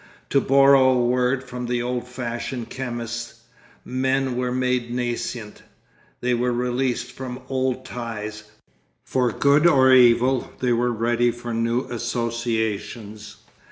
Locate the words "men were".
3.85-4.51